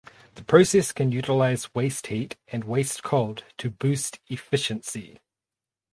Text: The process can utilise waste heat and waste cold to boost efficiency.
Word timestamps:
The 0.33 0.43
process 0.43 0.91
can 0.91 1.11
utilise 1.11 1.75
waste 1.75 2.07
heat 2.07 2.35
and 2.47 2.63
waste 2.63 3.03
cold 3.03 3.43
to 3.59 3.69
boost 3.69 4.17
efficiency. 4.29 5.19